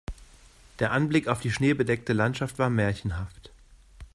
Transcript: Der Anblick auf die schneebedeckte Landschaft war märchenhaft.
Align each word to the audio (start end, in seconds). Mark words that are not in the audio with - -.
Der 0.79 0.93
Anblick 0.93 1.27
auf 1.27 1.41
die 1.41 1.51
schneebedeckte 1.51 2.13
Landschaft 2.13 2.57
war 2.57 2.71
märchenhaft. 2.71 3.51